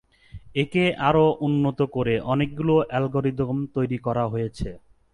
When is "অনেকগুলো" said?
2.25-2.73